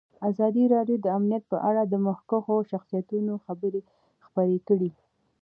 [0.29, 3.81] ازادي راډیو د امنیت په اړه د مخکښو شخصیتونو خبرې
[4.25, 4.89] خپرې کړي.